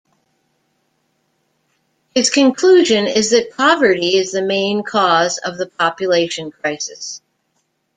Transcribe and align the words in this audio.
His 2.15 2.31
conclusion 2.31 3.05
is 3.05 3.29
that 3.29 3.55
poverty 3.55 4.15
is 4.17 4.31
the 4.31 4.41
main 4.41 4.81
cause 4.81 5.37
of 5.37 5.59
the 5.59 5.67
population 5.67 6.49
crisis. 6.49 7.21